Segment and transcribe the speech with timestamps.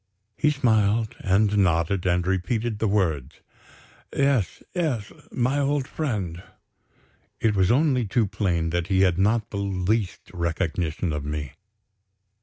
[0.35, 3.35] He smiled, and nodded, and repeated the words:
[4.11, 6.41] "Yes, yes, my old friend."
[7.39, 11.51] It was only too plain that he had not the least recollection of me.